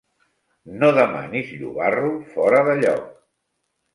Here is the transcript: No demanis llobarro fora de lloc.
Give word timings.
No 0.83 0.87
demanis 0.99 1.51
llobarro 1.59 2.09
fora 2.37 2.65
de 2.71 2.75
lloc. 2.83 3.05